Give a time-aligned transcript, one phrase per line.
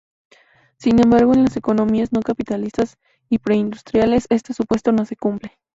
[0.79, 2.97] Sin embargo, en las economías no capitalistas
[3.29, 5.59] y preindustriales, este supuesto no se cumple.